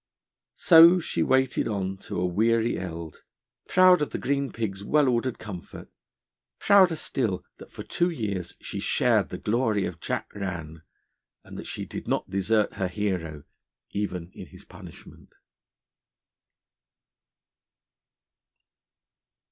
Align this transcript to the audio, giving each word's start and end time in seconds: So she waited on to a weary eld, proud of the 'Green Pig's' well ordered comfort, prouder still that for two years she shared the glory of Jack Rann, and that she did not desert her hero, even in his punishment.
So 0.55 0.99
she 0.99 1.21
waited 1.21 1.67
on 1.67 1.97
to 2.07 2.19
a 2.19 2.25
weary 2.25 2.75
eld, 2.75 3.21
proud 3.67 4.01
of 4.01 4.09
the 4.09 4.17
'Green 4.17 4.51
Pig's' 4.51 4.83
well 4.83 5.07
ordered 5.07 5.37
comfort, 5.37 5.91
prouder 6.59 6.95
still 6.95 7.45
that 7.57 7.71
for 7.71 7.83
two 7.83 8.09
years 8.09 8.55
she 8.59 8.79
shared 8.79 9.29
the 9.29 9.37
glory 9.37 9.85
of 9.85 9.99
Jack 9.99 10.33
Rann, 10.33 10.81
and 11.43 11.55
that 11.55 11.67
she 11.67 11.85
did 11.85 12.07
not 12.07 12.31
desert 12.31 12.73
her 12.77 12.87
hero, 12.87 13.43
even 13.91 14.31
in 14.33 14.47
his 14.47 14.65
punishment. 14.65 15.35